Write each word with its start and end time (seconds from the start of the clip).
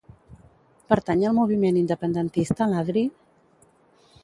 Pertany 0.93 1.25
al 1.31 1.35
moviment 1.41 1.77
independentista 1.83 2.69
l'Adri? 2.75 3.07